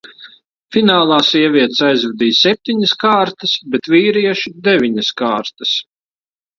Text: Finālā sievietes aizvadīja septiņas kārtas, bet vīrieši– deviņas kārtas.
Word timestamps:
Finālā 0.77 1.19
sievietes 1.27 1.83
aizvadīja 1.89 2.39
septiņas 2.39 2.97
kārtas, 3.05 3.55
bet 3.77 3.93
vīrieši– 3.95 4.57
deviņas 4.71 5.15
kārtas. 5.25 5.81